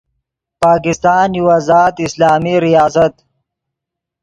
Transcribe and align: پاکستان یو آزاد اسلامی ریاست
پاکستان 0.61 1.29
یو 1.37 1.45
آزاد 1.57 1.95
اسلامی 2.05 2.53
ریاست 2.65 3.13